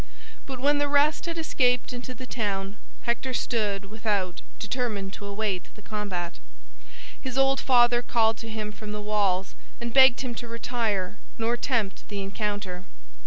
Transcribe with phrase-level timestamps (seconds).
[0.47, 5.69] But when the rest had escaped into the town Hector stood without determined to await
[5.75, 6.39] the combat.
[7.21, 11.55] His old father called to him from the walls and begged him to retire nor
[11.55, 12.83] tempt the encounter.